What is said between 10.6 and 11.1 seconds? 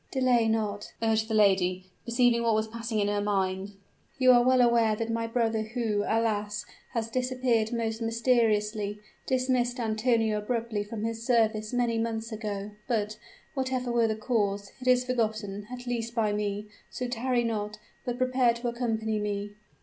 from